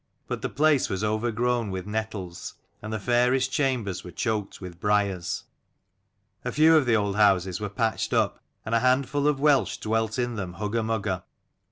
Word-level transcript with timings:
But 0.25 0.41
the 0.41 0.49
place 0.49 0.89
was 0.89 1.03
overgrown 1.03 1.69
with 1.69 1.85
nettles, 1.85 2.55
and 2.81 2.91
the 2.91 2.99
fairest 2.99 3.51
chambers 3.51 4.03
were 4.03 4.09
choked 4.09 4.59
with 4.59 4.79
briars. 4.79 5.43
A 6.43 6.51
few 6.51 6.75
of 6.75 6.87
the 6.87 6.95
old 6.95 7.17
houses 7.17 7.59
were 7.59 7.69
patched 7.69 8.11
up, 8.11 8.43
and 8.65 8.73
a 8.73 8.79
handful 8.79 9.27
of 9.27 9.39
Welsh 9.39 9.77
dwelt 9.77 10.17
in 10.17 10.37
them 10.37 10.53
hugger 10.53 10.81
mugger. 10.81 11.21